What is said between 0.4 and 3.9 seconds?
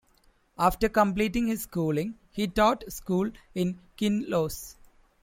After completing his schooling, he taught school in